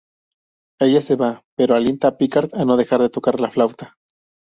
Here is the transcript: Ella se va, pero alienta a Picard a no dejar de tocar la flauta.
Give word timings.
Ella 0.79 0.99
se 0.99 1.15
va, 1.15 1.43
pero 1.55 1.75
alienta 1.75 2.07
a 2.07 2.17
Picard 2.17 2.55
a 2.55 2.65
no 2.65 2.75
dejar 2.75 3.01
de 3.03 3.11
tocar 3.11 3.39
la 3.39 3.51
flauta. 3.51 3.97